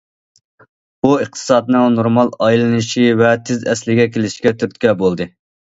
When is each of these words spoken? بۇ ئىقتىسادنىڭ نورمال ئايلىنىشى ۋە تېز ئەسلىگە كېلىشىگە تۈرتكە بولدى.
بۇ 1.05 1.11
ئىقتىسادنىڭ 1.23 1.85
نورمال 1.99 2.33
ئايلىنىشى 2.47 3.05
ۋە 3.23 3.31
تېز 3.51 3.63
ئەسلىگە 3.71 4.11
كېلىشىگە 4.17 4.59
تۈرتكە 4.61 4.99
بولدى. 5.07 5.33